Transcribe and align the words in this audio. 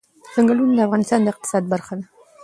ځنګلونه 0.33 0.73
د 0.75 0.79
افغانستان 0.87 1.19
د 1.23 1.27
اقتصاد 1.33 1.63
برخه 1.73 1.93
ده. 1.99 2.05